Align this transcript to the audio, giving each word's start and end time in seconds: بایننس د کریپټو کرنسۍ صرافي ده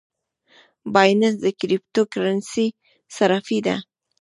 بایننس 0.93 1.35
د 1.43 1.47
کریپټو 1.59 2.01
کرنسۍ 2.13 2.67
صرافي 3.15 3.59
ده 3.65 3.75